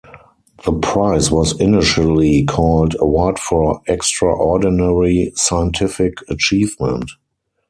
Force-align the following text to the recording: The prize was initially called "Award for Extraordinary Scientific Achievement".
The 0.65 0.71
prize 0.73 1.29
was 1.29 1.59
initially 1.59 2.43
called 2.45 2.95
"Award 2.99 3.37
for 3.37 3.83
Extraordinary 3.87 5.31
Scientific 5.35 6.13
Achievement". 6.27 7.11